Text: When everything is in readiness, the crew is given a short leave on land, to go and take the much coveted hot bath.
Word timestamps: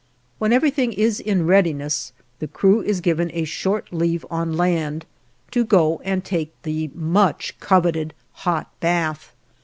When 0.39 0.51
everything 0.51 0.93
is 0.93 1.19
in 1.19 1.45
readiness, 1.45 2.11
the 2.39 2.47
crew 2.47 2.81
is 2.81 3.01
given 3.01 3.29
a 3.35 3.43
short 3.43 3.93
leave 3.93 4.25
on 4.31 4.57
land, 4.57 5.05
to 5.51 5.63
go 5.63 6.01
and 6.03 6.25
take 6.25 6.59
the 6.63 6.89
much 6.95 7.55
coveted 7.59 8.15
hot 8.33 8.71
bath. 8.79 9.35